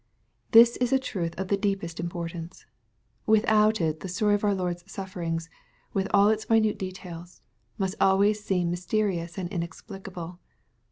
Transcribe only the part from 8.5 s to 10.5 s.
mysterious and inexplicable.